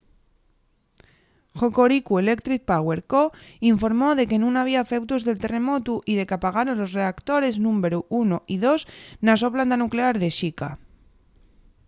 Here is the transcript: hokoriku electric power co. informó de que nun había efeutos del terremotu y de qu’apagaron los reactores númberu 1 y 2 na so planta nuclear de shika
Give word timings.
hokoriku 1.63 2.13
electric 2.23 2.61
power 2.71 2.99
co. 3.11 3.21
informó 3.73 4.09
de 4.17 4.23
que 4.29 4.41
nun 4.43 4.55
había 4.59 4.85
efeutos 4.87 5.21
del 5.27 5.41
terremotu 5.43 5.93
y 6.11 6.13
de 6.19 6.27
qu’apagaron 6.27 6.79
los 6.81 6.93
reactores 6.99 7.61
númberu 7.65 7.99
1 8.23 8.53
y 8.55 8.57
2 8.65 8.81
na 9.25 9.33
so 9.41 9.47
planta 9.55 9.75
nuclear 9.83 10.15
de 10.21 10.29
shika 10.37 10.69